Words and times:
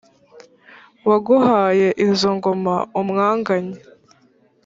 waguhaye 1.09 1.87
izo 2.07 2.29
ngoma 2.37 2.75
umwanganye, 3.01 3.79